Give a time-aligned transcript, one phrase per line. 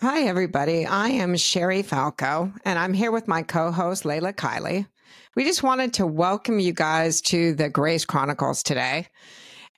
[0.00, 0.86] Hi, everybody.
[0.86, 4.86] I am Sherry Falco, and I'm here with my co host, Layla Kiley.
[5.34, 9.08] We just wanted to welcome you guys to the Grace Chronicles today.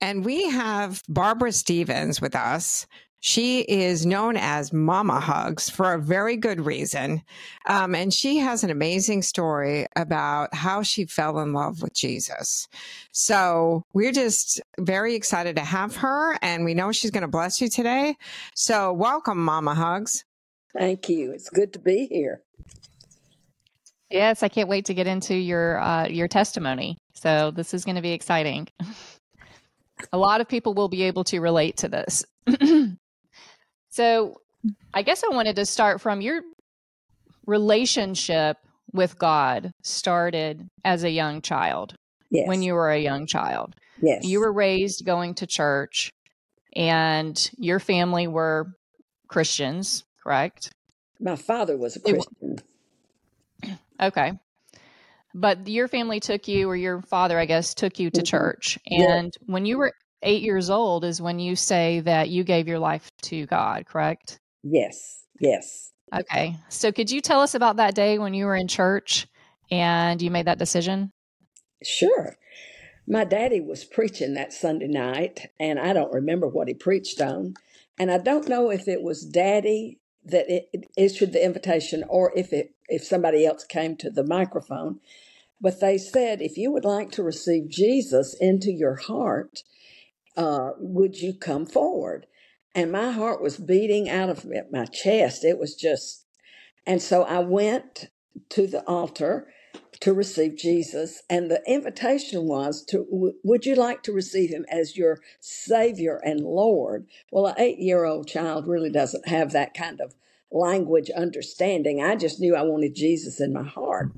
[0.02, 2.86] And we have Barbara Stevens with us.
[3.20, 7.22] She is known as Mama Hugs for a very good reason.
[7.66, 12.66] Um, and she has an amazing story about how she fell in love with Jesus.
[13.12, 17.60] So we're just very excited to have her, and we know she's going to bless
[17.60, 18.16] you today.
[18.54, 20.24] So welcome, Mama Hugs.
[20.76, 21.32] Thank you.
[21.32, 22.42] It's good to be here.
[24.10, 26.96] Yes, I can't wait to get into your uh, your testimony.
[27.12, 28.66] So this is going to be exciting.
[30.12, 32.24] a lot of people will be able to relate to this.
[33.90, 34.40] so
[34.94, 36.42] I guess I wanted to start from your
[37.46, 38.56] relationship
[38.92, 41.94] with God started as a young child.
[42.30, 42.46] Yes.
[42.48, 43.74] When you were a young child.
[44.00, 44.24] yes.
[44.24, 46.10] You were raised going to church
[46.76, 48.68] and your family were
[49.28, 50.70] Christians, correct?
[51.18, 52.58] My father was a Christian.
[54.00, 54.32] Okay.
[55.34, 58.26] But your family took you, or your father, I guess, took you to Mhm.
[58.26, 58.78] church.
[58.86, 59.18] Yeah.
[59.18, 59.92] And when you were
[60.22, 64.38] eight years old, is when you say that you gave your life to God, correct?
[64.62, 65.24] Yes.
[65.40, 65.92] Yes.
[66.14, 66.56] Okay.
[66.68, 69.26] So could you tell us about that day when you were in church
[69.70, 71.12] and you made that decision?
[71.82, 72.36] Sure.
[73.06, 77.54] My daddy was preaching that Sunday night, and I don't remember what he preached on.
[77.98, 80.46] And I don't know if it was daddy that
[80.96, 85.00] issued the invitation or if it if somebody else came to the microphone.
[85.60, 89.62] But they said, if you would like to receive Jesus into your heart,
[90.40, 92.26] uh, would you come forward?
[92.74, 95.44] And my heart was beating out of my chest.
[95.44, 96.24] It was just,
[96.86, 98.08] and so I went
[98.50, 99.48] to the altar
[100.00, 101.22] to receive Jesus.
[101.28, 106.20] And the invitation was to, w- would you like to receive him as your Savior
[106.24, 107.06] and Lord?
[107.30, 110.14] Well, an eight year old child really doesn't have that kind of
[110.50, 112.02] language understanding.
[112.02, 114.12] I just knew I wanted Jesus in my heart.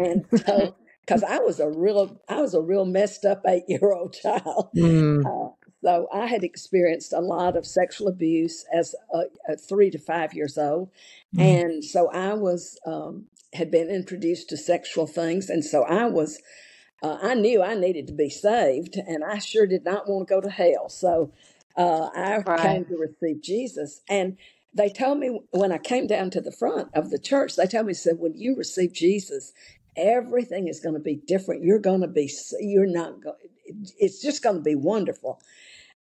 [0.00, 3.92] And so, because I was a real, I was a real messed up eight year
[3.92, 4.70] old child.
[4.74, 5.50] Mm, Uh,
[5.82, 10.34] so I had experienced a lot of sexual abuse as a, a three to five
[10.34, 10.90] years old,
[11.34, 16.06] mm, and so I was um, had been introduced to sexual things, and so I
[16.06, 16.40] was
[17.02, 20.34] uh, I knew I needed to be saved, and I sure did not want to
[20.34, 20.88] go to hell.
[20.88, 21.32] So
[21.76, 22.60] uh, I Right.
[22.60, 24.36] came to receive Jesus, and
[24.74, 27.86] they told me when I came down to the front of the church, they told
[27.86, 29.52] me said when you receive Jesus,
[29.96, 31.62] everything is going to be different.
[31.64, 33.36] You're going to be you're not going.
[33.98, 35.40] It's just going to be wonderful.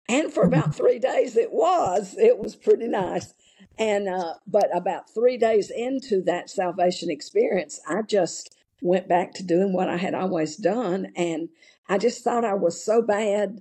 [0.08, 2.14] And for about three days, it was.
[2.18, 3.34] It was pretty nice.
[3.78, 9.42] And uh, but about three days into that salvation experience, I just went back to
[9.42, 11.48] doing what I had always done, and
[11.88, 13.60] I just thought I was so bad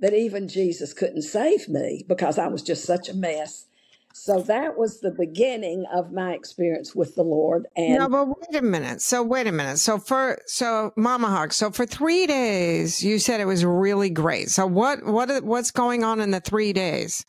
[0.00, 3.66] that even Jesus couldn't save me because I was just such a mess.
[4.12, 7.66] So that was the beginning of my experience with the Lord.
[7.78, 9.00] No, And but wait a minute.
[9.00, 9.78] So wait a minute.
[9.78, 11.56] So for so Mama Hugs.
[11.56, 14.50] So for three days, you said it was really great.
[14.50, 17.24] So what what what's going on in the three days?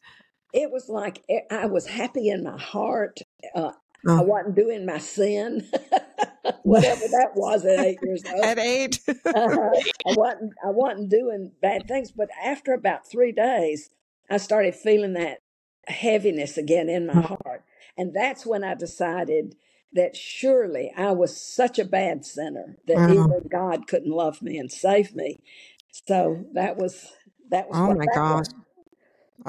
[0.53, 3.19] it was like I was happy in my heart.
[3.55, 3.73] Uh, I
[4.07, 4.21] Oh.
[4.23, 5.69] wasn't doing my sin,
[6.63, 8.43] whatever that was at eight years old.
[8.43, 8.99] At eight.
[9.07, 9.23] Uh-huh.
[10.07, 13.91] I wasn't I wasn't doing bad things, but after about three days,
[14.29, 15.37] I started feeling that
[15.87, 17.63] heaviness again in my heart,
[17.97, 19.55] and that's when I decided
[19.93, 23.07] that surely I was such a bad sinner that Wow.
[23.07, 25.39] even God couldn't love me and save me.
[25.91, 27.11] So that was
[27.49, 28.45] that was Oh what my that gosh.
[28.45, 28.53] was.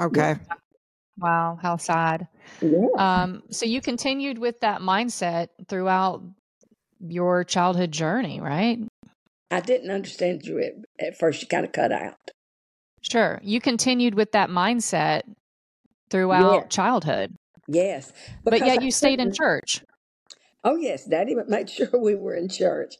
[0.09, 0.35] Yeah, Okay.
[1.17, 2.27] Wow, how sad.
[2.61, 2.87] yeah.
[2.97, 6.23] Um, so you continued with that mindset throughout
[6.99, 8.79] your childhood journey, right?
[9.51, 11.41] I didn't understand you at, at first.
[11.41, 12.15] You kind of cut out.
[13.01, 13.39] Sure.
[13.43, 15.23] You continued with that mindset
[16.13, 16.67] throughout Yeah.
[16.67, 17.35] childhood,
[17.67, 18.13] Yes,
[18.43, 19.83] but yet I you stayed in church.
[20.63, 22.95] Oh, yes, Daddy would make sure we were in church.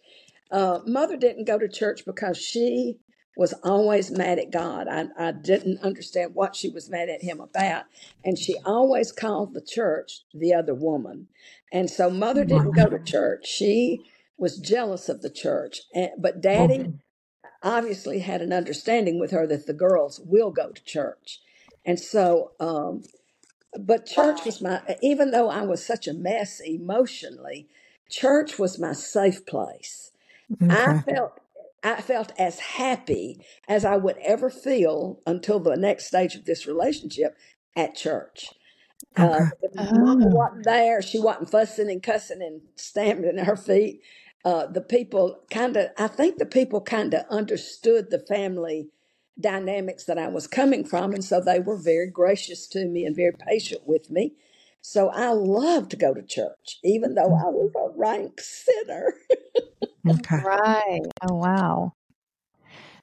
[0.51, 2.97] Uh, Mother didn't go to church because she
[3.37, 4.87] was always mad at God.
[4.87, 7.85] I, I didn't understand what she was mad at Him about.
[8.23, 11.27] And she always called the church the other woman.
[11.71, 13.47] And so Mother didn't go to church.
[13.47, 14.03] She
[14.37, 15.81] was jealous of the church.
[15.93, 16.93] And, but Daddy
[17.63, 21.39] obviously had an understanding with her that the girls will go to church.
[21.85, 23.03] And so, um,
[23.79, 27.67] but church was my, even though I was such a mess emotionally,
[28.09, 30.11] church was my safe place.
[30.69, 31.01] I Okay.
[31.07, 31.39] felt,
[31.83, 36.67] I felt as happy as I would ever feel until the next stage of this
[36.67, 37.37] relationship
[37.75, 38.53] at church.
[39.17, 39.51] Uh, Okay.
[39.61, 41.01] if Mama Oh, wasn't there.
[41.01, 44.01] She wasn't fussing and cussing and stamping her feet.
[44.45, 48.89] Uh, the people kind of, I think the people kind of understood the family
[49.39, 51.13] dynamics that I was coming from.
[51.13, 54.33] And so they were very gracious to me and very patient with me.
[54.81, 59.13] So I love to go to church, even though I was a rank sinner.
[60.09, 60.43] Okay.
[60.43, 61.01] Right.
[61.21, 61.93] Oh, wow.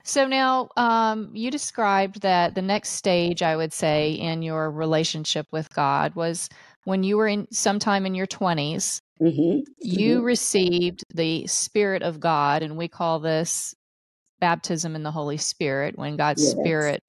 [0.03, 5.47] So now um, you described that the next stage, I would say, in your relationship
[5.51, 6.49] with God was
[6.85, 12.21] when you were in sometime in your 20s, hmm you hmm received the Spirit of
[12.21, 13.75] God, and we call this
[14.41, 17.03] baptism in the Holy Spirit when God's Yes, Spirit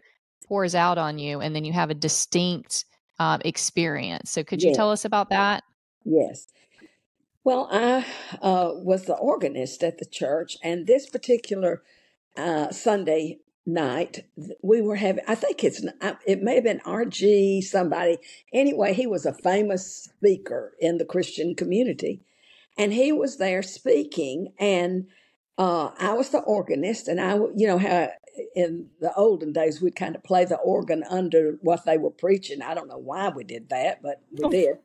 [0.48, 2.86] pours out on you, and then you have a distinct
[3.20, 4.32] um, experience.
[4.32, 5.64] So, could you yes, tell us about that?
[6.04, 6.48] yes.
[7.44, 8.06] Well, I
[8.42, 11.82] uh, was the organist at the church, and this particular
[12.38, 14.26] uh, Sunday night,
[14.62, 15.84] we were having, I think it's,
[16.26, 18.18] it may have been RG, somebody.
[18.54, 22.22] Anyway, he was a famous speaker in the Christian community,
[22.78, 25.08] and he was there speaking, and
[25.58, 28.10] uh, I was the organist, and I, you know, how
[28.56, 32.62] in the olden days we'd kind of play the organ under what they were preaching.
[32.62, 34.78] I don't know why we did that, but we did.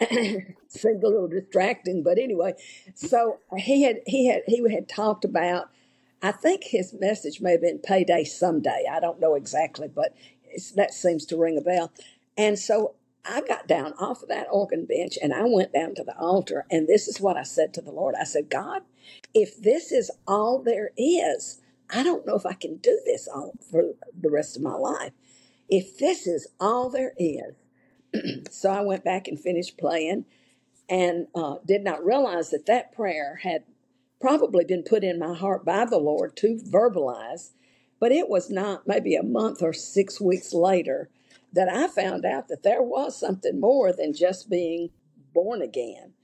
[0.68, 2.54] Seemed a little distracting, but anyway.
[2.94, 5.70] So he had he had he had talked about.
[6.22, 10.14] I think his message may have been "Payday Someday." I don't know exactly, but
[10.44, 11.92] it's, that seems to ring a bell.
[12.36, 16.04] And so I got down off of that organ bench and I went down to
[16.04, 16.64] the altar.
[16.70, 18.14] And this is what I said to the Lord.
[18.20, 18.82] I said, God,
[19.36, 23.54] if this is all there is, I don't know if I can do this all
[23.70, 23.84] for
[24.20, 25.12] the rest of my life.
[25.68, 27.54] If this is all there is,
[28.50, 30.26] so I went back and finished playing
[30.90, 33.64] and uh, did not realize that that prayer had
[34.20, 37.52] probably been put in my heart by the Lord to verbalize.
[38.00, 41.10] But it was not maybe a month or six weeks later
[41.54, 44.90] that I found out that there was something more than just being
[45.34, 46.14] born again.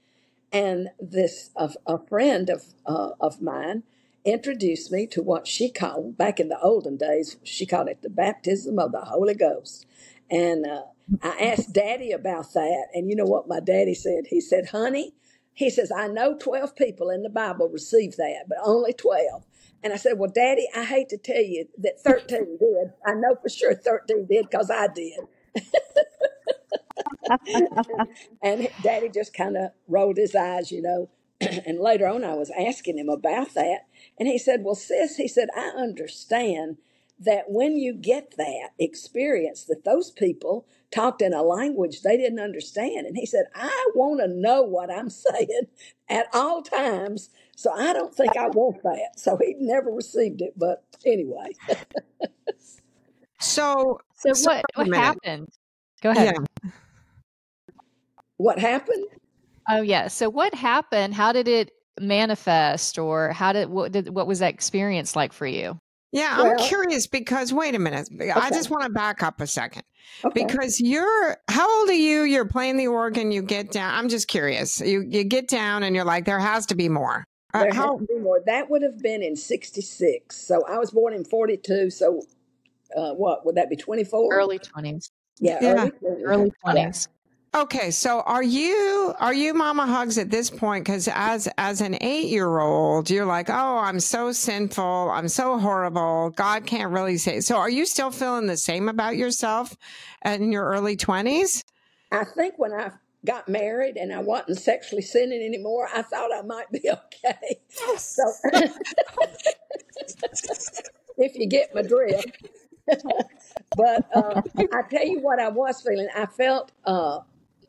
[0.53, 3.83] And this a, a friend of uh, of mine
[4.25, 7.37] introduced me to what she called back in the olden days.
[7.43, 9.87] She called it the baptism of the Holy Ghost.
[10.31, 10.83] And uh,
[11.23, 14.25] I asked Daddy about that, and you know what my daddy said?
[14.29, 15.15] He said, "Honey,"
[15.53, 19.45] he says, "I know twelve people in the Bible received that, but only 12."
[19.83, 22.93] And I said, "Well, Daddy, I hate to tell you that thirteen did.
[23.07, 25.21] I know for sure thirteen did because I did."
[28.41, 31.09] And daddy just kind of rolled his eyes, you know.
[31.41, 33.87] and later on, I was asking him about that.
[34.19, 36.77] And he said, Well, sis, he said, I understand
[37.19, 42.39] that when you get that experience, that those people talked in a language they didn't
[42.39, 43.07] understand.
[43.07, 45.67] And he said, I want to know what I'm saying
[46.09, 47.29] at all times.
[47.55, 49.11] So I don't think I want that.
[49.19, 50.53] So he never received it.
[50.57, 51.55] But anyway,
[53.39, 55.19] So, So, so what wait a what minute.
[55.23, 55.49] happened?
[56.01, 56.31] Go ahead.
[56.33, 56.39] Yeah.
[58.37, 59.05] What happened?
[59.69, 60.07] Oh, yeah.
[60.07, 61.13] So, what happened?
[61.13, 65.45] How did it manifest, or how did what did what was that experience like for
[65.47, 65.77] you?
[66.11, 68.07] Yeah, I'm Well, curious because wait a minute.
[68.35, 69.83] I just want to back up a second.
[70.23, 70.45] okay.
[70.45, 72.21] Because you're how old are you?
[72.21, 73.93] You're playing the organ, you get down.
[73.95, 74.79] I'm just curious.
[74.79, 77.23] You you get down and you're like there has to be more.
[77.53, 78.41] Uh, There has to be more.
[78.45, 80.35] That would have been in 66.
[80.35, 81.89] So I was born in 42.
[81.91, 82.21] So
[82.95, 85.09] uh, what would that be 24 Early twenties.
[85.39, 85.71] yeah yeah.
[85.73, 87.07] early 20s Early yeah twenties.
[87.55, 91.93] Okay, so are you are you mama hugs at this point cuz as as an
[91.93, 95.11] 8-year-old you're like, "Oh, I'm so sinful.
[95.11, 96.31] I'm so horrible.
[96.31, 99.77] God can't really say." So are you still feeling the same about yourself
[100.25, 101.63] in your early 20s?
[102.13, 102.91] i think when i
[103.25, 107.59] got married and i wasn't sexually sinning anymore i thought i might be okay
[107.97, 108.23] so
[111.17, 112.47] if you get my drift
[113.75, 114.41] but uh,
[114.73, 117.19] i tell you what i was feeling i felt uh,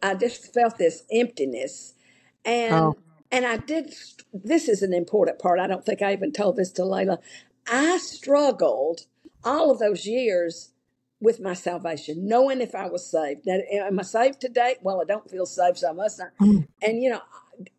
[0.05, 1.95] i just felt this emptiness
[2.45, 2.97] and Oh.
[3.33, 3.95] and i did
[4.33, 7.19] this is an important part i don't think i even told this to layla
[7.69, 9.07] i struggled
[9.45, 10.71] all of those years
[11.21, 13.47] with my salvation, knowing if I was saved.
[13.47, 14.77] Now, am I saved today?
[14.83, 16.37] Well, I don't feel saved, so I must not.
[16.41, 16.69] Mm.
[16.83, 17.23] And you know,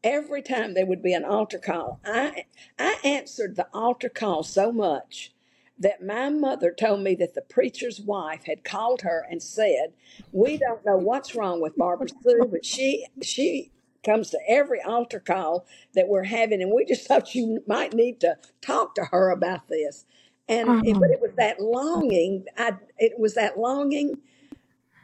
[0.04, 2.46] every time there would be an altar call, I
[2.80, 5.34] I answered the altar call so much
[5.80, 9.94] that my mother told me that the preacher's wife had called her and said,
[10.32, 13.72] "We don't know what's wrong with Barbara Sue, but she she
[14.06, 15.66] comes to every altar call
[15.96, 19.70] that we're having, and we just thought you might need to talk to her about
[19.70, 20.06] this."
[20.50, 21.12] And it, but Oh.
[21.12, 22.46] it was that longing.
[22.58, 24.20] I it was that longing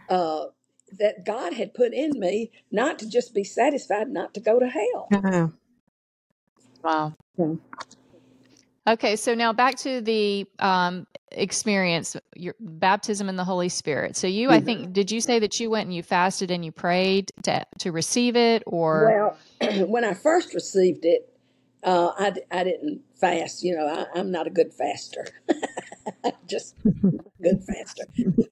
[0.09, 0.45] uh,
[0.99, 4.67] that God had put in me, not to just be satisfied, not to go to
[4.67, 5.11] hell.
[5.11, 5.49] Yeah.
[6.83, 7.15] Wow.
[7.37, 7.55] Hmm.
[8.91, 14.17] Okay, so now back to the um, experience, your baptism in the Holy Spirit.
[14.17, 14.65] So you, I Mhm.
[14.65, 17.91] think, did you say that you went and you fasted and you prayed to to
[17.93, 21.33] receive it, or Well, when I first received it,
[21.83, 23.63] uh, I, I didn't fast.
[23.63, 25.25] You know, I, I'm not a good faster.
[26.47, 26.75] just
[27.41, 28.03] good faster.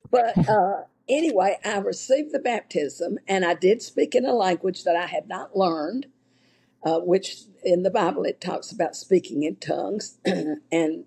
[0.10, 4.96] But uh, anyway, I received the baptism and I did speak in a language that
[4.96, 6.08] I had not learned,
[6.83, 10.17] uh, which in the Bible it talks about speaking in tongues.
[10.71, 11.05] and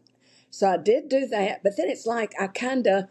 [0.51, 1.63] so I did do that.
[1.63, 3.05] But then it's like I kind of,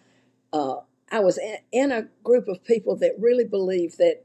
[0.53, 0.77] uh,
[1.11, 1.57] I was in,
[1.91, 4.23] a group of people that really believed that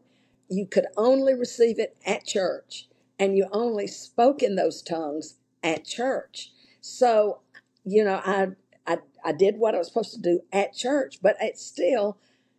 [0.49, 2.89] you could only receive it at church
[3.19, 6.53] and you only spoke in those tongues at church.
[6.81, 7.41] So,
[7.85, 8.49] you know, I,
[8.87, 12.19] I, I did what I was supposed to do at church, but it still,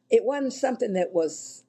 [0.09, 1.63] it wasn't something that was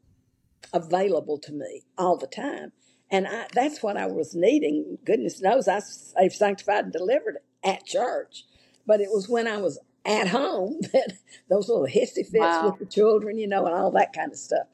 [0.73, 2.73] available to me all the time.
[3.11, 4.99] And I, that's what I was needing.
[5.05, 8.45] Goodness knows I saved, sanctified, and delivered at church.
[8.87, 11.15] But it was when I was at home that
[11.51, 12.63] those little hissy fits Wow.
[12.63, 14.67] with the children, you know, and all that kind of stuff.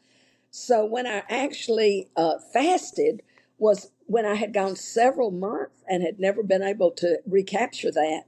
[0.51, 3.23] So when I actually uh, fasted
[3.59, 8.23] was when I had gone several months and had never been able to recapture that.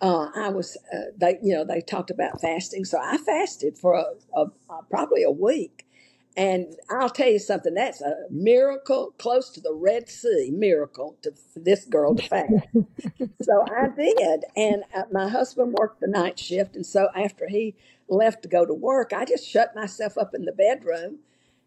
[0.00, 3.94] Uh, I was uh, they you know they talked about fasting, so I fasted for
[3.94, 4.04] a,
[4.36, 5.87] a, a, probably a week.
[6.36, 11.32] And I'll tell you something, that's a miracle close to the Red Sea miracle to
[11.32, 12.52] for this girl to fast.
[13.42, 14.44] So I did.
[14.56, 16.76] And uh, my husband worked the night shift.
[16.76, 17.76] And so after he
[18.08, 21.20] left to go to work, I just shut myself up in the bedroom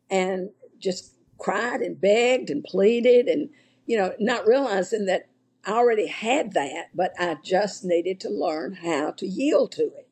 [0.10, 3.50] and just cried and begged and pleaded and,
[3.86, 5.30] you know, not realizing that
[5.66, 10.10] I already had that, but I just needed to learn how to yield to it.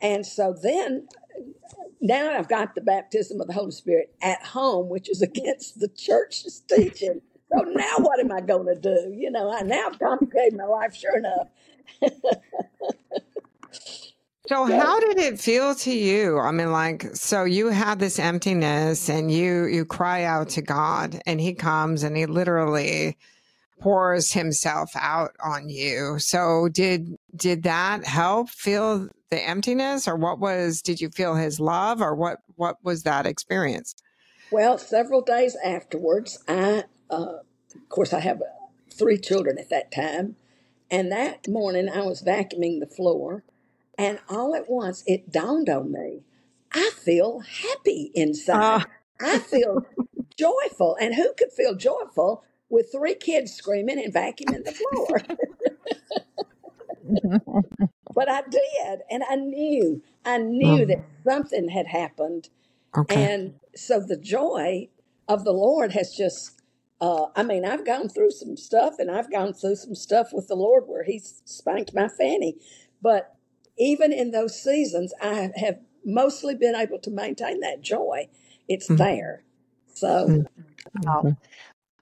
[0.00, 1.08] And so then
[2.00, 5.88] now I've got the baptism of the Holy Spirit at home, which is against the
[5.88, 7.20] church's teaching.
[7.52, 9.14] So now what am I going to do?
[9.16, 11.48] You know, I now complicated my life, sure enough.
[14.48, 16.38] So, So, how did it feel to you?
[16.38, 21.20] I mean, like, so you have this emptiness and you you cry out to God
[21.26, 23.16] and he comes and he literally
[23.80, 26.20] pours himself out on you.
[26.20, 31.58] So, did did that help fill the emptiness or what was did you feel his
[31.60, 33.94] love or what what was that experience?
[34.50, 37.38] well, several days afterwards, I, uh,
[37.74, 38.44] of course, I have uh,
[38.90, 40.36] three children at that time,
[40.90, 43.44] and that morning I was vacuuming the floor,
[43.98, 46.22] and all at once it dawned on me,
[46.72, 48.82] I feel happy inside.
[48.82, 48.84] Uh,
[49.20, 49.86] I feel
[50.38, 55.22] joyful, and who could feel joyful with three kids screaming and vacuuming the floor?
[58.14, 62.50] But I did, and I knew, I knew that something had happened.
[62.98, 63.06] okay.
[63.10, 64.88] And so the joy
[65.28, 66.62] of the Lord has just,
[67.00, 70.48] uh, I mean, I've gone through some stuff and I've gone through some stuff with
[70.48, 72.56] the Lord where He's spanked my fanny.
[73.02, 73.36] But
[73.78, 78.28] even in those seasons, I have mostly been able to maintain that joy.
[78.68, 78.98] It's Mhm.
[78.98, 79.44] there.
[79.94, 80.46] So, Mhm.
[81.04, 81.36] Wow.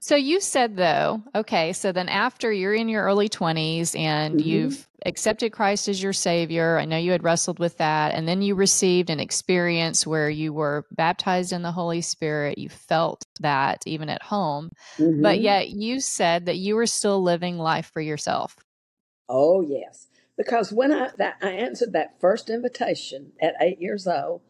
[0.05, 4.45] So you said though, okay, so then after you're in your early 20s and mhm,
[4.45, 8.43] you've accepted Christ as your savior, I know you had wrestled with that, and then
[8.43, 13.81] you received an experience where you were baptized in the Holy Spirit, you felt that
[13.87, 14.69] even at home,
[14.99, 15.41] but mhm.
[15.41, 18.55] yet you said that you were still living life for yourself.
[19.27, 20.05] Oh, yes.
[20.37, 24.41] Because when I, that, I answered that first invitation at eight years old,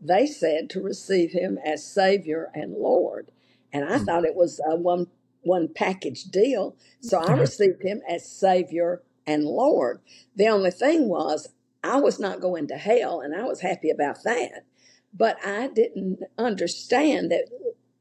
[0.00, 3.30] they said to receive him as Savior and Lord.
[3.74, 4.06] And I Mm.
[4.06, 5.08] thought it was a one,
[5.42, 6.76] one package deal.
[7.02, 7.40] So I Mhm.
[7.40, 10.00] received him as Savior and Lord.
[10.36, 11.50] The only thing was,
[11.84, 14.64] I was not going to hell, and I was happy about that.
[15.14, 17.46] But I didn't understand that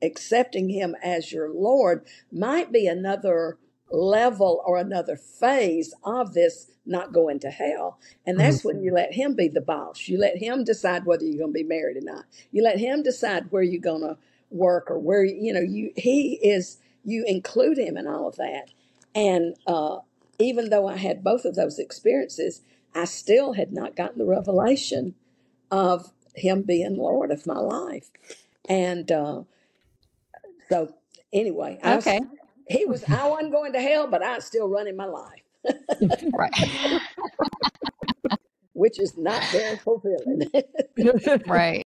[0.04, 3.60] accepting him as your Lord might be another
[3.92, 8.00] level or another phase of this not going to hell.
[8.28, 10.10] And that's when you let him be the boss.
[10.10, 12.26] You let him decide whether you're going to be married or not.
[12.52, 14.18] You let him decide where you're going to
[14.54, 18.72] work or where, you know, you, he is, you include him in all of that.
[19.16, 20.00] And, uh,
[20.40, 22.62] even though I had both of those experiences,
[22.96, 25.16] I still had not gotten the revelation
[25.72, 28.10] of him being Lord of my life.
[28.68, 29.44] And, uh,
[30.70, 30.96] so
[31.32, 32.20] anyway, I was, Okay.
[32.68, 35.44] he was, I wasn't going to hell, but I was still running my life,
[36.34, 36.54] Right.
[38.74, 40.52] which is not very fulfilling.
[41.48, 41.83] right.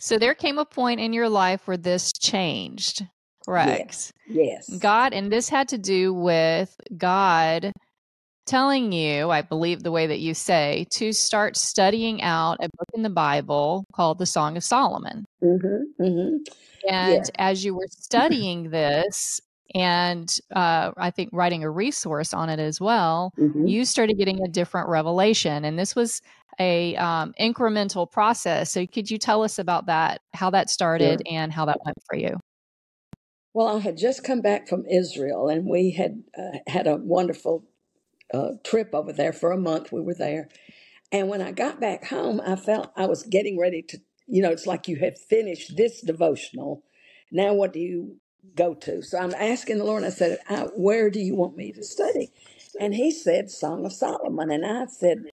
[0.00, 3.08] So there came a point in your life where this changed, yes,
[3.44, 4.12] correct?
[4.28, 4.68] yes.
[4.78, 7.72] God, and this had to do with God
[8.46, 12.88] telling you, I believe the way that you say, to start studying out a book
[12.94, 15.24] in the Bible called the Song of Solomon.
[15.42, 16.36] Mm-hmm, mm-hmm.
[16.88, 17.30] And Yes.
[17.36, 19.40] as you were studying this,
[19.74, 23.66] and uh, I think writing a resource on it as well, Mm-hmm.
[23.66, 25.64] you started getting a different revelation.
[25.64, 26.22] And this was
[26.58, 28.72] a um, incremental process.
[28.72, 31.34] So could you tell us about that, how that started, Sure.
[31.34, 32.38] and how that went for you?
[33.54, 37.64] Well, I had just come back from Israel, and we had uh, had a wonderful
[38.32, 39.92] uh, trip over there for a month.
[39.92, 40.48] We were there,
[41.12, 44.50] and when I got back home, I felt I was getting ready to you know,
[44.50, 46.82] it's like you have finished this devotional.
[47.30, 48.16] Now, what do you
[48.54, 49.02] go to?
[49.02, 52.30] So I'm asking the Lord, I said, I, Where do you want me to study?
[52.78, 54.50] And he said, Song of Solomon.
[54.50, 55.24] And I said,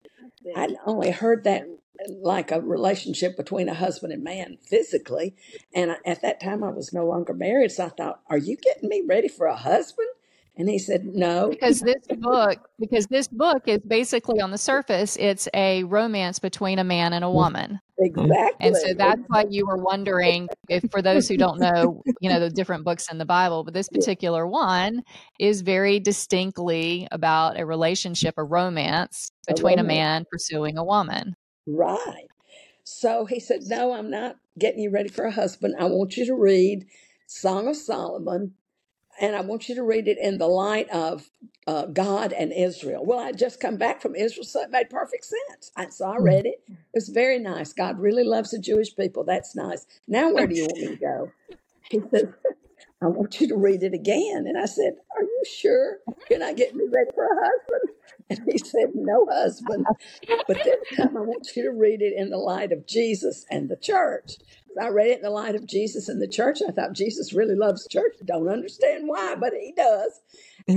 [0.56, 1.68] I'd only heard that
[2.10, 5.36] like a relationship between a husband and man physically.
[5.74, 7.72] And at that time, I was no longer married.
[7.72, 10.08] So I thought, Are you getting me ready for a husband?
[10.56, 11.50] And he said, No.
[11.50, 16.80] Because this book, because this book is basically on the surface, it's a romance between
[16.80, 17.80] a man and a woman.
[18.00, 18.68] Exactly.
[18.68, 22.40] And so that's why you were wondering if, for those who don't know, you know,
[22.40, 25.04] the different books in the Bible, but this particular one
[25.40, 31.36] is very distinctly about a relationship, a romance between a, a man pursuing a woman.
[31.68, 32.28] Right.
[32.84, 35.76] So he said, No, I'm not getting you ready for a husband.
[35.80, 36.86] I want you to read
[37.28, 38.56] Song of Solomon,
[39.22, 41.30] and I want you to read it in the light of
[41.68, 43.06] uh, God and Israel.
[43.06, 45.72] Well, I just come back from Israel, so it made perfect sense.
[45.78, 46.63] I, so I read it.
[46.94, 47.74] It was very nice.
[47.74, 49.24] God really loves the Jewish people.
[49.24, 49.88] That's nice.
[50.08, 51.32] Now, where do you want me to go?
[51.90, 52.34] He said,
[53.02, 54.46] I want you to read it again.
[54.48, 55.98] And I said, Are you sure
[56.30, 57.92] you're not getting me ready for a husband?
[58.30, 59.88] And he said, No husband.
[60.48, 63.70] But this time I want you to read it in the light of Jesus and
[63.70, 64.34] the church.
[64.82, 66.60] I read it in the light of Jesus and the church.
[66.68, 68.16] I thought Jesus really loves church.
[68.22, 70.22] I don't understand why, but he does.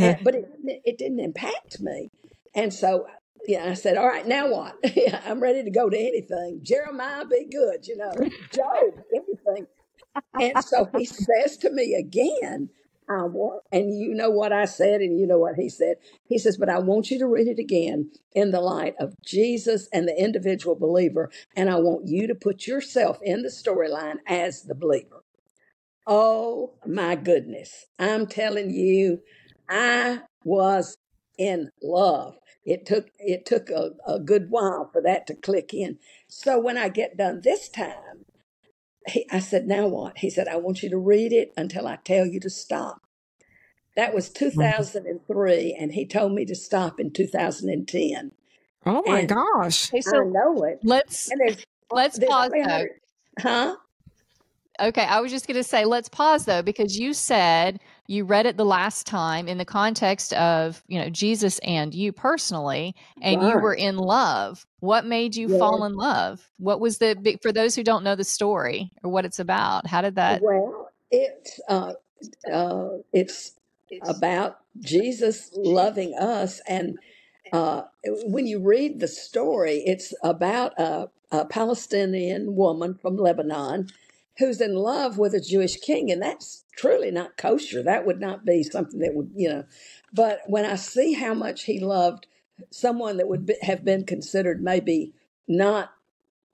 [0.00, 0.46] And, but it,
[0.84, 2.10] it didn't impact me.
[2.54, 3.06] And so
[3.48, 4.76] yeah, I said, all right, now what?
[4.96, 6.60] yeah, I'm ready to go to anything.
[6.62, 8.12] Jeremiah, be good, you know,
[8.52, 9.66] Job, everything.
[10.38, 12.70] And so he says to me again,
[13.08, 15.96] I want, and you know what I said, and you know what he said.
[16.28, 19.88] He says, But I want you to read it again in the light of Jesus
[19.92, 24.62] and the individual believer, and I want you to put yourself in the storyline as
[24.62, 25.22] the believer.
[26.06, 27.86] Oh my goodness.
[27.98, 29.20] I'm telling you,
[29.70, 30.98] I was
[31.38, 32.36] in love.
[32.64, 35.98] It took it took a, a good while for that to click in.
[36.28, 38.24] So when I get done this time,
[39.06, 40.18] he, I said, Now what?
[40.18, 43.02] He said, I want you to read it until I tell you to stop.
[43.96, 44.50] That was mm-hmm.
[44.50, 48.32] 2003, and he told me to stop in 2010.
[48.84, 49.90] Oh my and gosh.
[49.90, 50.80] Okay, so I know it.
[50.82, 51.30] Let's
[51.90, 52.84] let's pause though.
[53.38, 53.76] Huh?
[54.80, 58.46] Okay, I was just going to say let's pause though because you said you read
[58.46, 63.42] it the last time in the context of, you know, Jesus and you personally and
[63.42, 64.66] you were in love.
[64.80, 65.58] What made you yeah.
[65.58, 66.48] fall in love?
[66.58, 69.86] What was the big for those who don't know the story or what it's about?
[69.86, 71.94] How did that Well, it's uh,
[72.52, 73.52] uh, it's
[74.02, 76.60] about Jesus loving us.
[76.68, 76.98] And
[77.52, 77.82] uh,
[78.24, 83.88] when you read the story, it's about a, a Palestinian woman from Lebanon
[84.38, 86.10] who's in love with a Jewish king.
[86.10, 87.82] And that's truly not kosher.
[87.82, 89.64] That would not be something that would, you know.
[90.12, 92.26] But when I see how much he loved
[92.70, 95.12] someone that would be, have been considered maybe
[95.48, 95.92] not,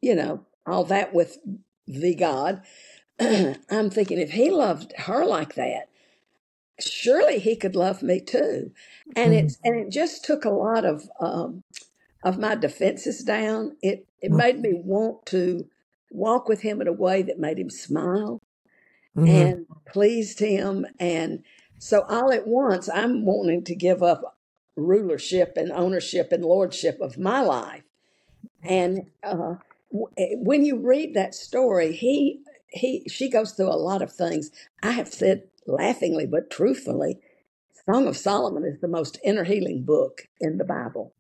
[0.00, 1.38] you know, all that with
[1.86, 2.62] the God,
[3.20, 5.88] I'm thinking if he loved her like that,
[6.80, 8.72] surely he could love me too.
[9.16, 9.46] And mm-hmm.
[9.46, 11.62] it's and it just took a lot of um,
[12.24, 13.76] of my defenses down.
[13.82, 15.68] It it made me want to
[16.14, 18.40] walk with him in a way that made him smile
[19.16, 19.28] mm-hmm.
[19.28, 20.86] and pleased him.
[20.98, 21.42] And
[21.78, 24.38] so all at once, I'm wanting to give up
[24.76, 27.82] rulership and ownership and lordship of my life.
[28.62, 29.56] And uh,
[30.16, 34.50] eh, when you read that story, he he she goes through a lot of things.
[34.82, 37.18] I have said laughingly but truthfully,
[37.86, 41.12] Song of Solomon is the most inner healing book in the Bible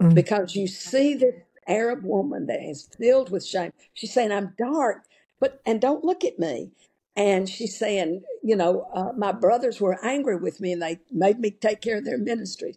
[0.00, 0.14] mm-hmm.
[0.14, 1.34] because you see this
[1.68, 3.72] Arab woman that is filled with shame.
[3.94, 5.04] She's saying, I'm dark,
[5.40, 6.70] but, and don't look at me.
[7.16, 11.38] And she's saying, you know, uh, my brothers were angry with me and they made
[11.38, 12.76] me take care of their ministry.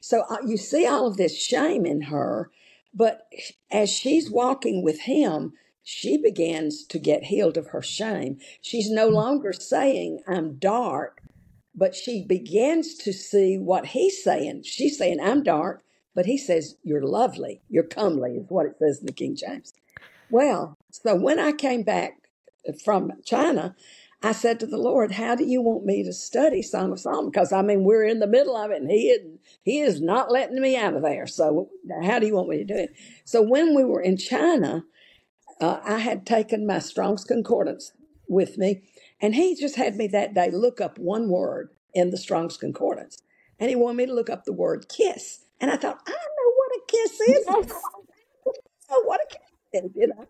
[0.00, 2.50] So uh, you see all of this shame in her.
[2.94, 3.28] But
[3.70, 8.38] as she's walking with him, she begins to get healed of her shame.
[8.60, 11.22] She's no longer saying, I'm dark,
[11.74, 14.62] but she begins to see what he's saying.
[14.64, 15.82] She's saying, I'm dark,
[16.14, 19.72] but he says, You're lovely, you're comely, is what it says in the King James.
[20.30, 22.28] Well, so when I came back
[22.84, 23.74] from China,
[24.22, 27.30] I said to the Lord, How do you want me to study Song of Solomon?
[27.30, 30.30] Because I mean, we're in the middle of it and he is, he is not
[30.30, 31.26] letting me out of there.
[31.26, 31.70] So,
[32.02, 32.94] how do you want me to do it?
[33.24, 34.84] So, when we were in China,
[35.60, 37.92] uh, I had taken my Strong's Concordance
[38.28, 38.82] with me,
[39.20, 43.18] and he just had me that day look up one word in the Strong's Concordance.
[43.58, 45.44] And he wanted me to look up the word kiss.
[45.60, 47.46] And I thought, I know what a kiss is.
[48.90, 50.26] oh, what a kiss is, you know.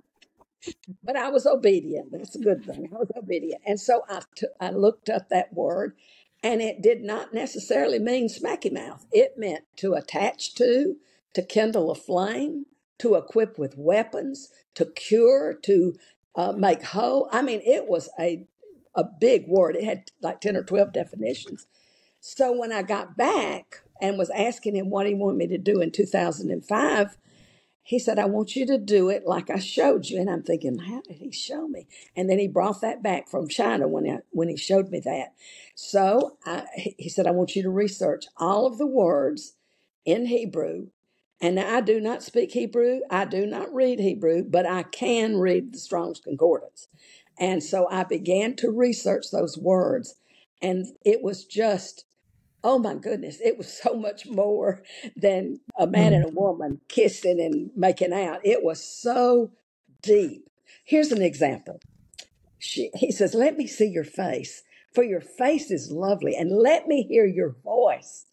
[1.02, 2.12] But I was obedient.
[2.12, 2.90] That's a good thing.
[2.94, 3.62] I was obedient.
[3.66, 4.22] And so I,
[4.60, 5.96] I looked up that word,
[6.42, 9.06] and it did not necessarily mean smacky mouth.
[9.12, 10.96] It meant to attach to,
[11.34, 12.66] to kindle a flame,
[12.98, 15.96] to equip with weapons, to cure, to
[16.36, 17.28] uh, make whole.
[17.32, 18.46] I mean, it was a
[18.94, 19.76] a big word.
[19.76, 21.66] It had like ten or twelve definitions.
[22.20, 25.80] So when I got back and was asking him what he wanted me to do
[25.80, 27.16] in 2005,
[27.82, 30.20] he said, I want you to do it like I showed you.
[30.20, 31.88] And I'm thinking, how did he show me?
[32.16, 35.34] And then he brought that back from China when, I, when he showed me that.
[35.74, 39.54] So I, he said, I want you to research all of the words
[40.04, 40.88] in Hebrew.
[41.40, 43.00] And I do not speak Hebrew.
[43.10, 46.88] I do not read Hebrew, but I can read the Strong's Concordance.
[47.38, 50.16] And so I began to research those words.
[50.62, 52.04] And it was just
[52.62, 54.82] Oh my goodness, it was so much more
[55.16, 56.28] than a man and mm.
[56.28, 58.40] a woman kissing and making out.
[58.44, 59.50] It was so
[60.02, 60.46] deep.
[60.84, 61.80] Here's an example.
[62.58, 64.62] She, he says, Let me see your face,
[64.94, 68.26] for your face is lovely, and let me hear your voice.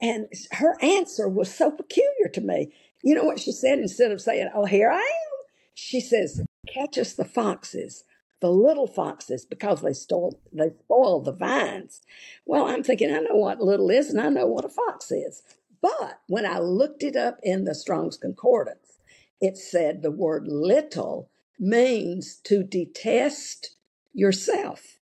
[0.00, 2.72] And her answer was so peculiar to me.
[3.02, 3.78] You know what she said?
[3.78, 8.04] Instead of saying, Oh, here I am, she says, Catch us the foxes
[8.42, 12.02] the little foxes because they stole they spoiled the vines.
[12.44, 15.42] Well, I'm thinking I know what little is and I know what a fox is.
[15.80, 18.98] But when I looked it up in the Strong's Concordance,
[19.40, 23.76] it said the word little means to detest
[24.12, 24.98] yourself,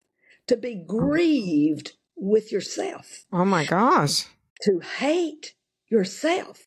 [0.46, 3.27] to be grieved with yourself.
[3.33, 4.25] Oh my gosh.
[4.62, 5.55] To hate
[5.90, 6.64] yourself.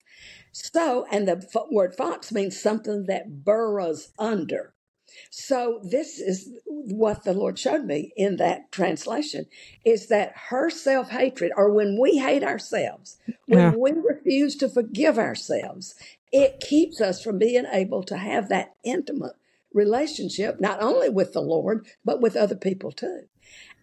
[0.52, 4.74] So, and the word fox means something that burrows under.
[5.30, 9.46] So this is what the Lord showed me in that translation
[9.86, 13.74] is that her self-hatred or when we hate ourselves, when yeah.
[13.78, 15.96] we refuse to forgive ourselves,
[16.32, 19.36] it keeps us from being able to have that intimate
[19.74, 23.24] relationship not only with the Lord but with other people too.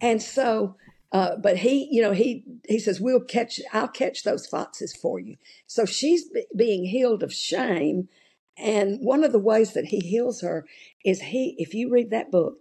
[0.00, 0.76] And so
[1.12, 3.60] uh, but he, you know, he he says, "We'll catch.
[3.72, 8.08] I'll catch those foxes for you." So she's b- being healed of shame
[8.56, 10.66] and one of the ways that he heals her
[11.04, 12.58] is he, if you read that book,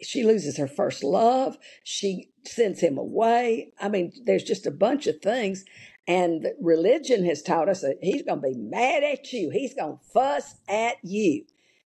[0.00, 1.58] she loses her first love.
[1.82, 3.72] She sends him away.
[3.80, 5.64] I mean, there's just a bunch of things.
[6.06, 9.50] And religion has taught us that he's going to be mad at you.
[9.50, 11.44] He's going to fuss at you.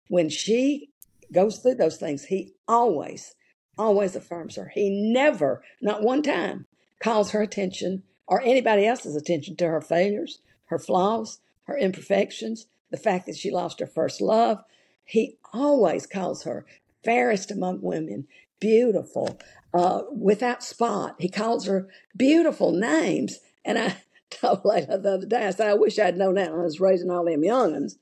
[0.09, 0.91] When she
[1.33, 3.35] goes through those things, he always,
[3.79, 4.73] always affirms her.
[4.75, 6.67] He never, not one time,
[7.01, 12.97] calls her attention or anybody else's attention to her failures, her flaws, her imperfections the
[12.97, 14.63] fact that she lost her first love.
[15.05, 16.65] He always calls her
[17.05, 18.27] fairest among women,
[18.61, 19.39] beautiful,
[19.73, 21.17] uh, without spot.
[21.19, 23.41] He calls her beautiful names.
[23.65, 23.97] And I
[24.31, 26.81] told Layla the other day, I said, I wish I'd known that when I was
[26.81, 27.99] raising all them young'uns.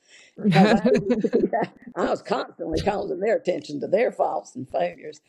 [0.53, 0.81] I,
[1.97, 5.21] I was constantly calling their attention to their faults and failures.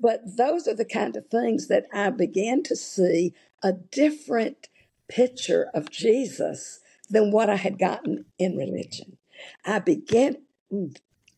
[0.00, 4.68] But those are the kind of things that I began to see a different
[5.08, 9.18] picture of Jesus than what I had gotten in religion.
[9.64, 10.38] I began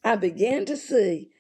[0.05, 1.31] I began to see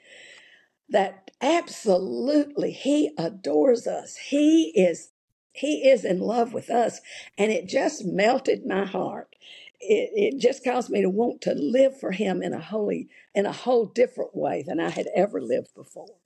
[0.89, 4.17] that absolutely he adores us.
[4.17, 5.11] He is
[5.53, 7.01] he is in love with us
[7.39, 9.37] and it just melted my heart.
[9.81, 13.47] It, it just caused me to want to live for him in a holy in
[13.47, 16.17] a whole different way than I had ever lived before.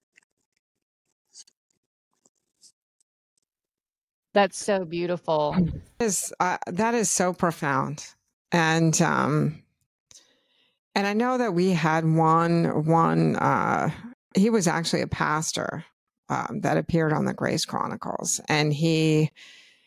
[4.32, 5.56] That's so beautiful.
[5.98, 8.06] Is uh, that is so profound,
[8.52, 9.62] and um,
[10.94, 13.36] and I know that we had one one.
[13.36, 13.90] Uh,
[14.36, 15.84] he was actually a pastor
[16.28, 19.30] um, that appeared on the Grace Chronicles, and he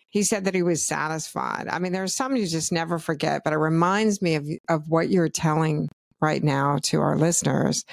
[0.10, 1.68] he said that he was satisfied.
[1.70, 5.10] I mean, there's some you just never forget, but it reminds me of of what
[5.10, 7.86] you're telling right now to our listeners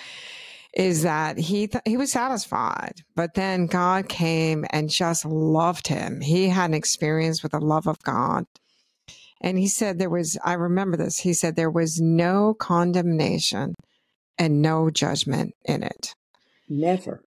[0.72, 6.20] is that he th- he was satisfied, but then God came and just loved him.
[6.20, 8.44] He had an experience with the love of God.
[9.40, 11.18] And he said there was I remember this.
[11.18, 13.74] He said there was no condemnation
[14.38, 16.14] and no judgment in it.
[16.68, 17.22] Never.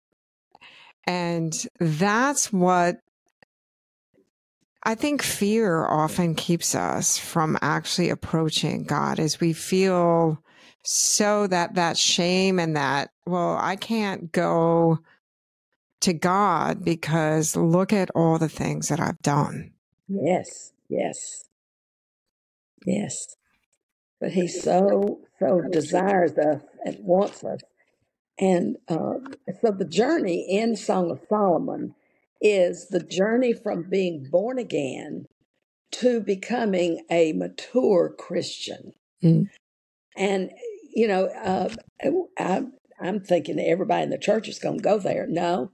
[1.05, 2.97] And that's what
[4.83, 10.39] I think fear often keeps us from actually approaching God as we feel
[10.83, 14.99] so that that shame and that well i can't go
[16.01, 19.71] to god because look at all the things that i've done.
[20.07, 21.45] Yes yes.
[22.85, 23.35] Yes.
[24.19, 27.59] But he so so desires us and wants us.
[28.39, 29.15] And uh,
[29.61, 31.95] so the journey in song of solomon
[32.41, 35.25] is the journey from being born again
[35.91, 38.93] to becoming a mature christian.
[39.23, 39.47] Mm.
[40.17, 40.51] and
[40.93, 41.69] you know, uh,
[42.37, 42.63] I,
[43.01, 45.25] I'm thinking everybody in the church is going to go there.
[45.27, 45.71] No,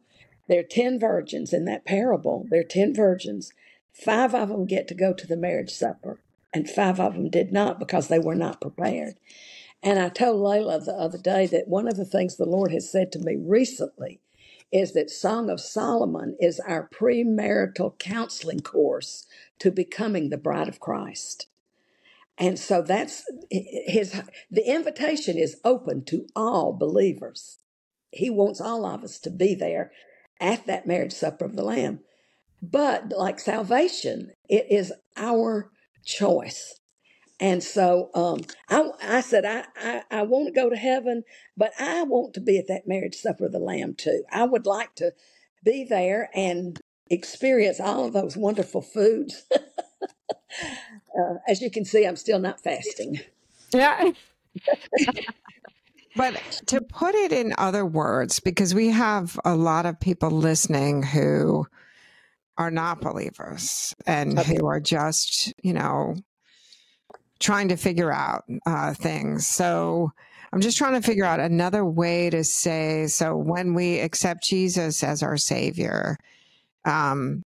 [0.48, 2.46] there are 10 virgins in that parable.
[2.50, 3.52] There are 10 virgins.
[3.94, 6.22] Five of them get to go to the marriage supper,
[6.54, 9.16] and five of them did not because they were not prepared.
[9.82, 12.92] And I told Layla the other day that one of the things the Lord has
[12.92, 14.20] said to me recently
[14.72, 19.26] is that Song of Solomon is our premarital counseling course
[19.60, 21.48] to becoming the bride of Christ.
[22.40, 27.60] And so that's his the invitation is open to all believers.
[28.12, 29.92] He wants all of us to be there
[30.40, 32.00] at that marriage supper of the lamb.
[32.62, 35.70] But like salvation, it is our
[36.06, 36.80] choice.
[37.42, 41.24] And so um, I, I said, I, I, I want to go to heaven,
[41.56, 44.24] but I want to be at that marriage supper of the Lamb too.
[44.32, 45.14] I would like to
[45.64, 49.44] be there and experience all of those wonderful foods.
[51.18, 53.20] uh, as you can see, I'm still not fasting.
[53.74, 54.12] Yeah.
[56.16, 61.04] but to put it in other words, because we have a lot of people listening
[61.04, 61.66] who
[62.58, 64.56] are not believers and okay.
[64.56, 66.16] who are just, you know,
[67.40, 69.48] trying to figure out uh, things.
[69.48, 70.12] So
[70.52, 75.04] I'm just trying to figure out another way to say so when we accept Jesus
[75.04, 76.18] as our Savior,
[76.86, 77.44] um,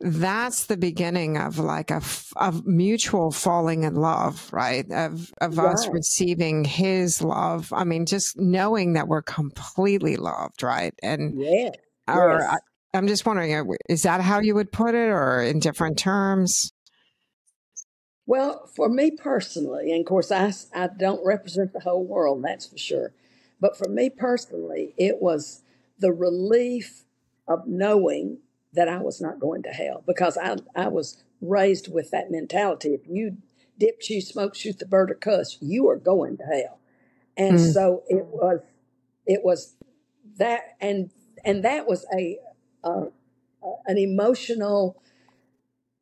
[0.00, 2.02] that's the beginning of like a,
[2.36, 4.84] of mutual falling in love, right?
[4.90, 7.72] Of of us receiving His love.
[7.72, 10.94] I mean, just knowing that we're completely loved, right?
[11.02, 11.70] And yeah,
[12.08, 12.48] or yes.
[12.50, 15.98] I, I'm just wondering, uh, is that how you would put it, or in different
[15.98, 16.70] terms?
[18.26, 22.66] Well, for me personally, and of course, I, I don't represent the whole world, that's
[22.66, 23.12] for sure.
[23.60, 25.62] But for me personally, it was
[25.98, 27.04] the relief
[27.48, 28.38] of knowing
[28.76, 32.90] that I was not going to hell because I, I was raised with that mentality.
[32.90, 33.38] If you
[33.78, 36.78] dip, chew, smoke, shoot the bird, or cuss, you are going to hell.
[37.36, 37.72] And mm.
[37.72, 38.60] so it was,
[39.26, 39.74] it was
[40.38, 41.10] that, and
[41.44, 42.38] and that was a,
[43.86, 45.00] an emotional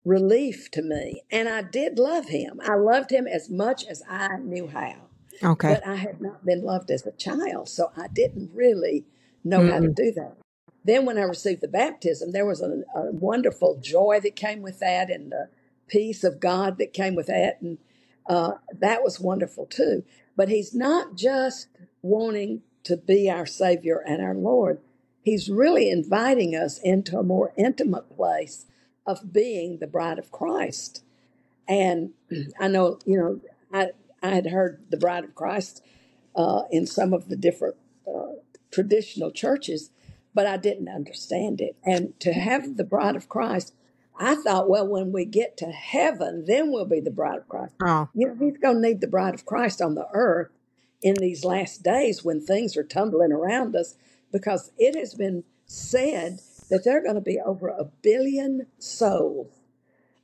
[0.05, 1.23] relief to me.
[1.31, 2.61] And I did love him.
[2.65, 4.97] I loved him as much as I knew how.
[5.43, 5.75] Okay.
[5.75, 9.05] But I had not been loved as a child, so I didn't really
[9.43, 10.37] know how to do that.
[10.85, 14.81] Then, when I received the baptism, there was a, a, wonderful joy that came with
[14.81, 15.49] that and the
[15.89, 17.61] peace of God that came with that.
[17.63, 17.79] And
[18.29, 20.05] uh, that was wonderful too.
[20.37, 21.69] But He's not just
[22.03, 24.81] wanting to be our Savior and our Lord,
[25.23, 28.67] He's really inviting us into a more intimate place
[29.07, 31.03] of being the bride of Christ.
[31.67, 32.11] And
[32.61, 33.41] I know, you know,
[33.73, 33.91] I,
[34.23, 35.83] I had heard the bride of Christ
[36.37, 38.33] uh, in some of the different uh,
[38.71, 39.91] traditional churches,
[40.35, 41.77] but I didn't understand it.
[41.85, 43.75] And to have the bride of Christ,
[44.19, 47.75] I thought, well, when we get to heaven, then we'll be the bride of Christ.
[47.83, 48.09] Oh.
[48.15, 50.51] You know, he's going to need the bride of Christ on the earth
[51.03, 53.97] in these last days when things are tumbling around us
[54.33, 59.53] because it has been said that there are going to be over a billion souls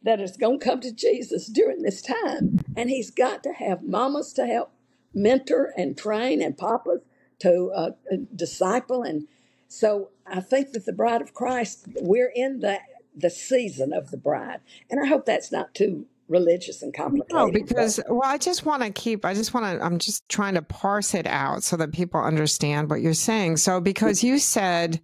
[0.02, 2.60] that is going to come to Jesus during this time.
[2.76, 4.72] And he's got to have mamas to help
[5.12, 7.00] mentor and train and papas
[7.40, 7.90] to uh,
[8.34, 9.02] disciple.
[9.02, 9.26] And
[9.70, 12.80] so I think that the bride of Christ, we're in the,
[13.14, 14.58] the season of the bride.
[14.90, 17.32] And I hope that's not too religious and complicated.
[17.32, 19.24] No, because well, I just want to keep.
[19.24, 19.84] I just want to.
[19.84, 23.58] I'm just trying to parse it out so that people understand what you're saying.
[23.58, 25.00] So because you said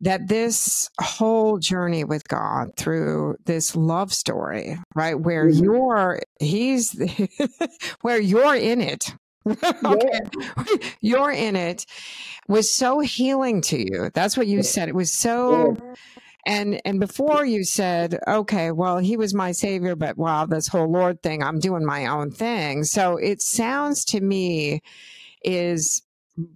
[0.00, 5.62] that this whole journey with God through this love story, right, where mm-hmm.
[5.62, 6.98] you're, he's,
[8.00, 9.12] where you're in it,
[9.84, 10.20] okay.
[11.00, 11.86] you're in it,
[12.48, 14.10] was so healing to you.
[14.14, 14.88] That's what you said.
[14.88, 15.76] It was so.
[16.46, 20.90] And and before you said, okay, well, he was my savior, but wow, this whole
[20.90, 22.84] Lord thing, I'm doing my own thing.
[22.84, 24.80] So it sounds to me
[25.44, 26.02] is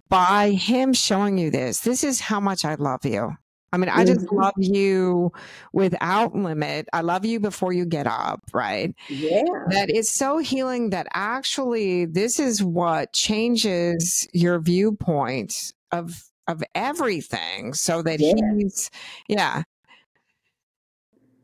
[0.09, 3.37] by him showing you this, this is how much I love you.
[3.73, 4.35] I mean, I just mm-hmm.
[4.35, 5.31] love you
[5.73, 6.87] without limit.
[6.93, 8.93] I love you before you get up, right?
[9.09, 9.41] Yeah.
[9.69, 17.73] That is so healing that actually this is what changes your viewpoint of of everything
[17.73, 18.33] so that yeah.
[18.55, 18.91] he's
[19.27, 19.63] yeah.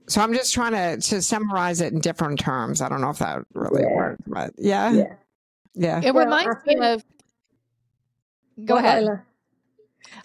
[0.08, 2.80] So I'm just trying to to summarize it in different terms.
[2.80, 3.96] I don't know if that really yeah.
[3.96, 4.92] worked, but yeah.
[4.92, 5.14] Yeah.
[5.74, 6.02] Yeah.
[6.04, 7.04] It well, reminds me of
[8.66, 9.08] Go ahead.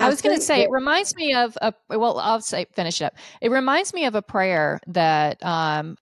[0.01, 3.07] I, was going to say, it reminds me of a, well, I'll say, finish it
[3.07, 3.15] up.
[3.41, 5.97] It reminds me of a prayer that um,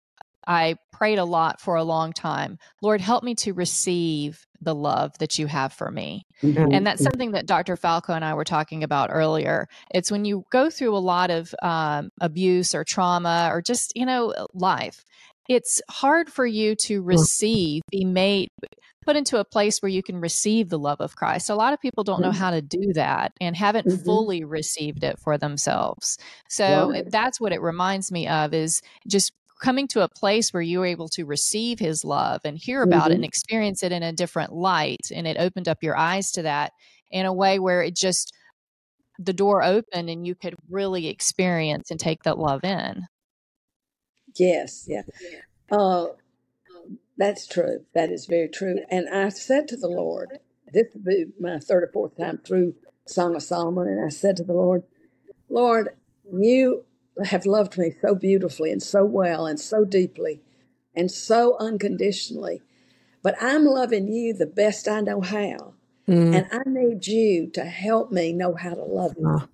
[0.47, 2.59] I prayed a lot for a long time.
[2.81, 6.25] Lord, help me to receive the love that you have for me.
[6.43, 6.73] Mm-hmm.
[6.73, 7.77] And that's something that Dr.
[7.77, 9.67] Falco and I were talking about earlier.
[9.93, 14.07] It's when you go through a lot of um, abuse or trauma or just, you
[14.07, 15.05] know, life,
[15.49, 18.49] it's hard for you to receive, be made,
[19.05, 21.51] put into a place where you can receive the love of Christ.
[21.51, 22.39] A lot of people don't know mm-hmm.
[22.39, 24.05] how to do that and haven't mm-hmm.
[24.05, 26.19] fully received it for themselves.
[26.49, 30.81] So that's what it reminds me of is just coming to a place where you
[30.81, 33.13] were able to receive his love and hear about mm-hmm.
[33.13, 36.43] it and experience it in a different light and it opened up your eyes to
[36.43, 36.73] that
[37.11, 38.35] in a way where it just
[39.19, 43.07] the door opened and you could really experience and take that love in
[44.37, 45.03] yes yeah
[45.71, 46.07] uh,
[47.23, 50.39] that's true that is very true and i said to the lord
[50.73, 52.75] this will be my third or fourth time through
[53.07, 54.83] song of solomon and i said to the lord
[55.49, 55.91] lord
[56.33, 56.85] you
[57.25, 60.41] have loved me so beautifully and so well and so deeply
[60.95, 62.63] and so unconditionally.
[63.23, 65.75] But I'm loving you the best I know how.
[66.09, 66.35] Mm.
[66.35, 69.29] And I need you to help me know how to love you.
[69.29, 69.49] Oh.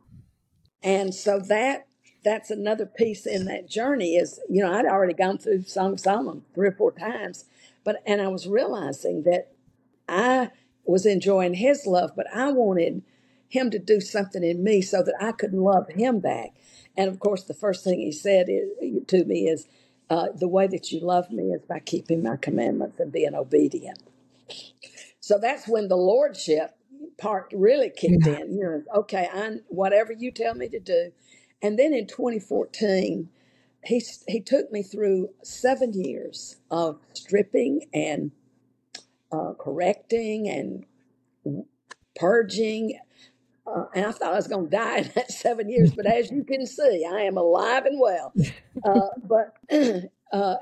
[0.83, 1.87] And so that
[2.25, 6.01] that's another piece in that journey is, you know, I'd already gone through Song of
[6.01, 7.45] Solomon three or four times,
[7.89, 9.51] but and I was realizing that
[10.07, 10.51] I
[10.85, 13.03] was enjoying his love, but I wanted
[13.49, 16.51] him to do something in me so that I could love him back.
[16.99, 18.69] And of course, the first thing he said is,
[19.07, 19.69] to me is,
[20.11, 24.03] uh, the way that you love me is by keeping my commandments and being obedient.
[25.21, 26.77] So that's when the lordship
[27.17, 28.41] part really kicked yeah.
[28.41, 28.59] in.
[28.59, 31.13] You know, okay, I whatever you tell me to do.
[31.63, 33.31] And then in 2014,
[33.89, 38.33] he he took me through seven years of stripping and
[39.33, 41.65] uh, correcting and
[42.15, 42.99] purging
[43.67, 46.31] uh, and I thought I was going to die in that seven years, but as
[46.31, 48.33] you can see, I am alive and well.
[48.83, 49.57] Uh, but
[50.33, 50.55] uh,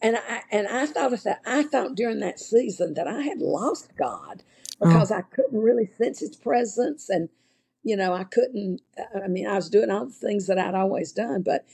[0.00, 3.90] and I and I thought that I thought during that season that I had lost
[3.96, 4.42] God
[4.80, 4.88] oh.
[4.88, 5.16] because oh.
[5.16, 7.28] I couldn't really sense His presence, and
[7.82, 8.80] you know I couldn't.
[9.14, 11.66] I mean, I was doing all the things that I'd always done, but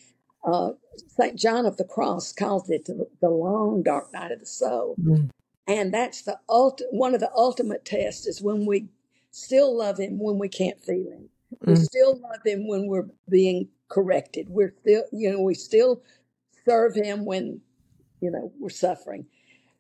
[0.49, 0.73] uh,
[1.09, 4.97] Saint John of the Cross calls it the long dark night of the soul.
[5.01, 5.31] Mm.
[5.67, 8.89] And that's the ult- one of the ultimate tests is when we
[9.31, 11.29] still love him when we can't feel him.
[11.65, 11.85] We mm.
[11.85, 14.49] still love him when we're being corrected.
[14.49, 16.03] We're still, you know, we still
[16.65, 17.61] serve him when,
[18.21, 19.27] you know, we're suffering.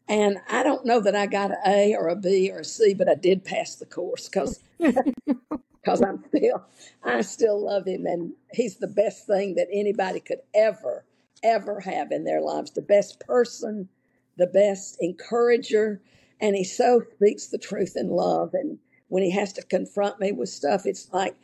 [0.08, 2.94] And I don't know that I got an A or a B or a C,
[2.94, 4.60] but I did pass the course because
[5.88, 6.64] because I'm still
[7.02, 11.04] I still love him and he's the best thing that anybody could ever
[11.42, 12.72] ever have in their lives.
[12.72, 13.88] The best person,
[14.36, 16.00] the best encourager,
[16.40, 20.32] and he so speaks the truth in love and when he has to confront me
[20.32, 20.84] with stuff.
[20.84, 21.36] It's like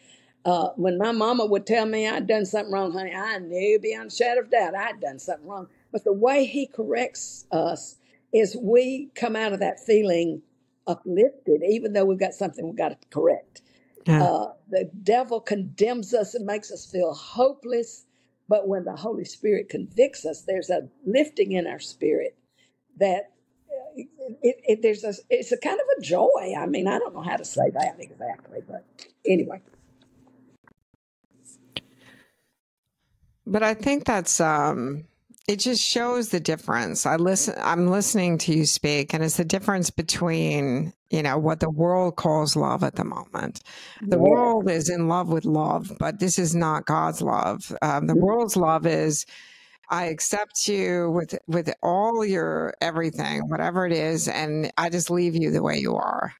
[0.44, 4.12] uh, when my mama would tell me I'd done something wrong, honey, I knew beyond
[4.12, 5.68] a shadow of doubt I'd done something wrong.
[5.90, 7.96] But the way he corrects us
[8.32, 10.42] is we come out of that feeling
[10.86, 13.62] uplifted, even though we've got something we've got to correct.
[14.06, 14.22] Yeah.
[14.22, 18.06] Uh, the devil condemns us and makes us feel hopeless.
[18.48, 22.36] But when the Holy Spirit convicts us, there's a lifting in our spirit
[22.98, 23.32] that
[23.96, 26.54] it, it, there's a it's a kind of a joy.
[26.58, 28.84] I mean, I don't know how to say that exactly, but
[29.26, 29.60] anyway.
[33.46, 35.04] But I think that's um
[35.46, 37.04] it just shows the difference.
[37.04, 41.60] I listen I'm listening to you speak and it's the difference between, you know, what
[41.60, 43.60] the world calls love at the moment.
[44.00, 47.76] The world is in love with love, but this is not God's love.
[47.82, 48.22] Um, the mm-hmm.
[48.22, 49.26] world's love is
[49.90, 55.36] I accept you with with all your everything, whatever it is, and I just leave
[55.36, 56.32] you the way you are.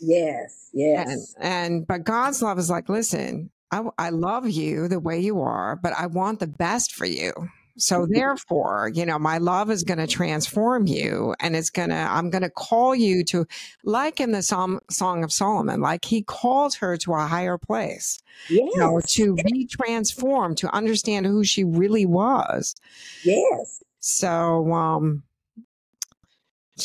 [0.00, 1.34] Yes, yes.
[1.38, 5.40] And, and but God's love is like, listen, I, I love you the way you
[5.40, 7.32] are, but I want the best for you.
[7.76, 8.14] So mm-hmm.
[8.14, 12.30] therefore, you know, my love is going to transform you and it's going to, I'm
[12.30, 13.46] going to call you to,
[13.82, 18.22] like in the Psalm, Song of Solomon, like he called her to a higher place,
[18.48, 18.60] yes.
[18.60, 22.76] you know, to be transformed, to understand who she really was.
[23.24, 23.82] Yes.
[23.98, 25.24] So, um,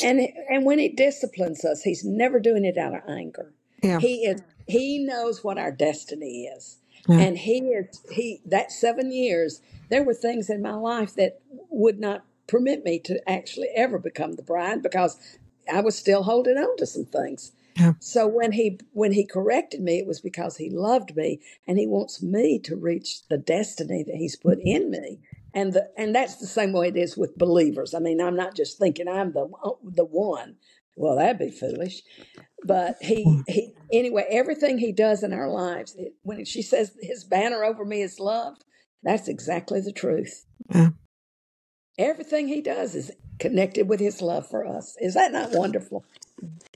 [0.03, 3.53] and, and when he disciplines us, he's never doing it out of anger.
[3.83, 3.99] Yeah.
[3.99, 6.78] He is, he knows what our destiny is.
[7.09, 7.19] Yeah.
[7.19, 11.99] And he is, he, that seven years, there were things in my life that would
[11.99, 15.17] not permit me to actually ever become the bride because
[15.71, 17.51] I was still holding on to some things.
[17.75, 17.93] Yeah.
[17.99, 21.87] So when he when he corrected me, it was because he loved me and he
[21.87, 24.83] wants me to reach the destiny that he's put mm-hmm.
[24.83, 25.19] in me.
[25.53, 27.93] And the and that's the same way it is with believers.
[27.93, 30.57] I mean, I'm not just thinking I'm the uh, the one.
[30.99, 32.01] Well, that'd be foolish.
[32.65, 35.95] But he he anyway, everything he does in our lives.
[35.97, 38.57] It, when she says his banner over me is love,
[39.01, 40.45] that's exactly the truth.
[40.69, 40.89] Yeah.
[41.97, 44.97] Everything he does is connected with his love for us.
[44.99, 46.03] Is that not wonderful?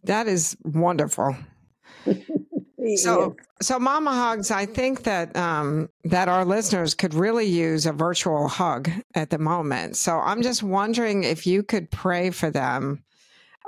[0.06, 1.36] That is wonderful.
[2.96, 7.92] so, so Mama Hugs, I think that um, that our listeners could really use a
[7.92, 9.98] virtual hug at the moment.
[9.98, 13.04] So, I'm just wondering if you could pray for them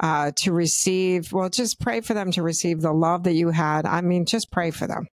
[0.01, 1.31] uh, to receive.
[1.31, 3.85] Well, just pray for them to receive the love that you had.
[3.85, 5.07] I mean, just pray for them.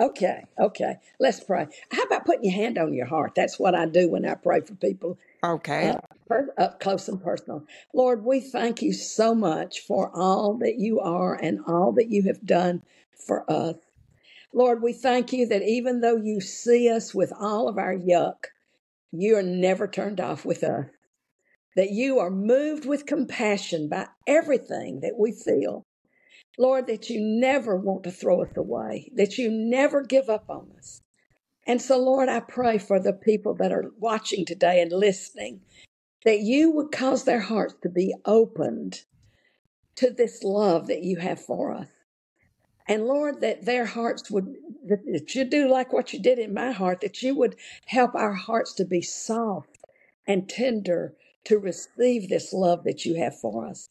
[0.00, 0.96] Okay, okay.
[1.18, 1.66] Let's pray.
[1.90, 3.32] How about putting your hand on your heart?
[3.34, 5.90] That's what I do when I pray for people Okay.
[5.90, 5.98] uh,
[6.28, 7.64] per- up close and personal.
[7.92, 12.22] Lord, we thank you so much for all that you are and all that you
[12.24, 12.82] have done
[13.26, 13.74] for us.
[14.52, 18.46] Lord, we thank you that even though you see us with all of our yuck,
[19.10, 20.86] you are never turned off with us.
[21.78, 25.84] That you are moved with compassion by everything that we feel.
[26.58, 30.72] Lord, that you never want to throw us away, that you never give up on
[30.76, 31.02] us.
[31.68, 35.60] And so, Lord, I pray for the people that are watching today and listening,
[36.24, 39.02] that you would cause their hearts to be opened
[39.96, 41.88] to this love that you have for us.
[42.88, 44.54] And Lord, that their hearts would,
[44.86, 47.56] that you do like what you did in my heart, that you would
[47.86, 49.78] help our hearts to be soft
[50.26, 51.14] and tender
[51.48, 53.88] to receive this love that you have for us.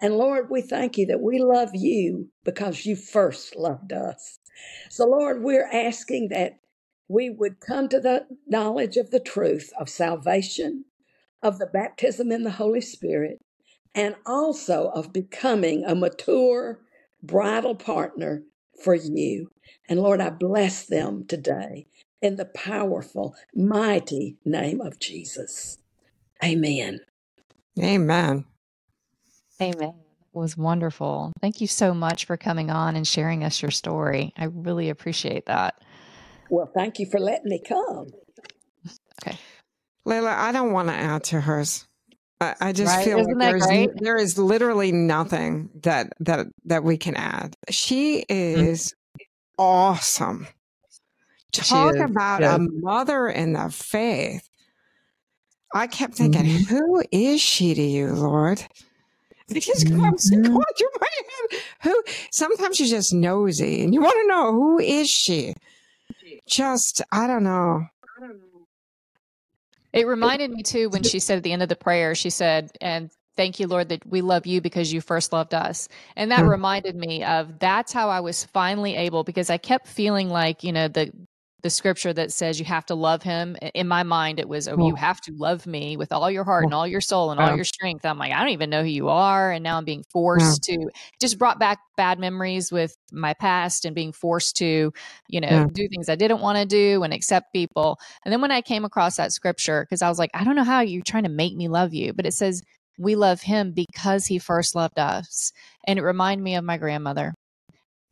[0.00, 4.40] And Lord, we thank you that we love you because you first loved us.
[4.90, 6.58] So, Lord, we're asking that
[7.08, 10.84] we would come to the knowledge of the truth of salvation,
[11.42, 13.40] of the baptism in the Holy Spirit,
[13.94, 16.80] and also of becoming a mature
[17.22, 18.42] bridal partner
[18.82, 19.50] for you.
[19.88, 21.86] And Lord, I bless them today
[22.20, 25.78] in the powerful, mighty name of Jesus.
[26.44, 27.00] Amen.
[27.78, 28.44] Amen.
[29.60, 29.88] Amen.
[29.88, 31.32] It was wonderful.
[31.40, 34.32] Thank you so much for coming on and sharing us your story.
[34.36, 35.80] I really appreciate that.
[36.50, 38.08] Well, thank you for letting me come.
[39.22, 39.38] Okay.
[40.06, 41.86] Layla, I don't want to add to hers.
[42.40, 43.04] I, I just Right?
[43.04, 43.90] feel Isn't like that there's great?
[43.96, 47.56] there is literally nothing that that that we can add.
[47.70, 48.60] She mm-hmm.
[48.66, 48.94] is
[49.58, 50.46] awesome.
[51.52, 52.00] Talk is.
[52.02, 52.56] about Yes.
[52.56, 54.48] a mother in the faith.
[55.74, 56.66] I kept thinking, Mhm.
[56.68, 58.62] who is she to you, Lord?
[59.48, 61.08] It just comes going through my
[61.50, 61.60] head.
[61.82, 62.02] Who?
[62.32, 65.54] Sometimes you're just nosy and you want to know who is she.
[66.48, 67.86] Just I don't know.
[69.92, 72.70] It reminded me too when she said at the end of the prayer, she said,
[72.80, 75.88] and thank you, Lord, that we love you because you first loved us.
[76.16, 76.50] And that Mm.
[76.50, 80.72] reminded me of that's how I was finally able because I kept feeling like, you
[80.72, 81.12] know, the
[81.66, 83.56] the scripture that says you have to love him.
[83.74, 86.62] In my mind, it was, oh, you have to love me with all your heart
[86.62, 87.48] and all your soul and Yeah.
[87.48, 88.04] all your strength.
[88.04, 89.50] I'm like, I don't even know who you are.
[89.50, 90.88] And now I'm being forced to
[91.20, 94.92] just brought back bad memories with my past and being forced to,
[95.26, 95.66] you know, Yeah.
[95.72, 97.98] do things I didn't want to do and accept people.
[98.24, 100.62] And then when I came across that scripture, because I was like, I don't know
[100.62, 102.62] how you're trying to make me love you, but it says,
[102.96, 105.50] we love him because he first loved us.
[105.88, 107.34] And it reminded me of my grandmother.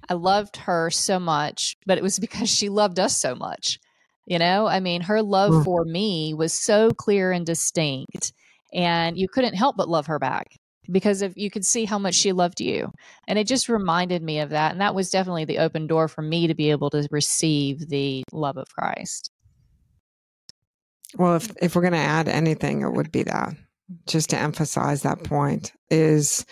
[0.09, 3.79] I loved her so much, but it was because she loved us so much.
[4.27, 5.65] You know, I mean, her love Mm.
[5.65, 8.33] for me was so clear and distinct,
[8.73, 10.47] and you couldn't help but love her back
[10.91, 12.91] because if you could see how much she loved you.
[13.27, 14.73] And it just reminded me of that.
[14.73, 18.23] And that was definitely the open door for me to be able to receive the
[18.33, 19.31] love of Christ.
[21.17, 23.55] Well, if if we're going to add anything, it would be that.
[24.07, 26.45] Just to emphasize that point is,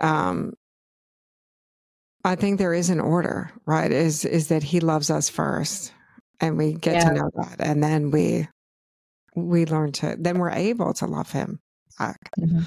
[0.00, 0.54] um,
[2.24, 3.90] I think there is an order, right?
[3.90, 5.92] Is is that He loves us first,
[6.40, 7.08] and we get Yeah.
[7.10, 8.48] to know that, and then we
[9.36, 11.60] we learn to then we're able to love Him
[11.98, 12.18] back.
[12.38, 12.62] Mm-hmm.